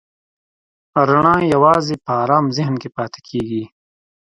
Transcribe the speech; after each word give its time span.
رڼا 1.09 1.35
یواځې 1.53 1.95
په 2.05 2.11
آرام 2.23 2.45
ذهن 2.57 2.75
کې 2.81 2.89
پاتې 2.95 3.19
کېږي. 3.27 3.63